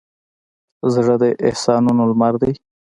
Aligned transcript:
زړه 0.93 1.15
د 1.21 1.23
احساسونو 1.47 2.01
لمر 2.09 2.33
دی. 2.41 2.53